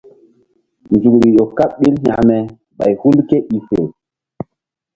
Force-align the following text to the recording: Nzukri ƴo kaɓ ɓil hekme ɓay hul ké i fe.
Nzukri 0.93 1.29
ƴo 1.35 1.45
kaɓ 1.57 1.71
ɓil 1.79 1.95
hekme 2.03 2.37
ɓay 2.77 2.93
hul 3.01 3.17
ké 3.29 3.37
i 3.55 3.57
fe. 3.67 3.77